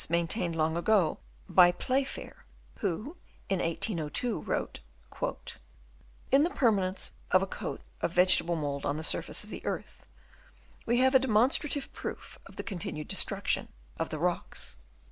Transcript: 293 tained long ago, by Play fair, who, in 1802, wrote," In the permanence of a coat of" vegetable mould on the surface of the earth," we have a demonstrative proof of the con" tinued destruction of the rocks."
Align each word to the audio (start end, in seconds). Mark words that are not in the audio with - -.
293 0.07 0.47
tained 0.47 0.55
long 0.57 0.75
ago, 0.75 1.19
by 1.47 1.71
Play 1.71 2.03
fair, 2.03 2.43
who, 2.79 3.17
in 3.49 3.59
1802, 3.59 4.39
wrote," 4.41 4.79
In 6.31 6.41
the 6.41 6.49
permanence 6.49 7.13
of 7.29 7.43
a 7.43 7.45
coat 7.45 7.81
of" 8.01 8.11
vegetable 8.13 8.55
mould 8.55 8.83
on 8.83 8.97
the 8.97 9.03
surface 9.03 9.43
of 9.43 9.51
the 9.51 9.63
earth," 9.63 10.07
we 10.87 10.97
have 10.97 11.13
a 11.13 11.19
demonstrative 11.19 11.93
proof 11.93 12.39
of 12.47 12.55
the 12.55 12.63
con" 12.63 12.79
tinued 12.79 13.09
destruction 13.09 13.67
of 13.99 14.09
the 14.09 14.17
rocks." 14.17 14.77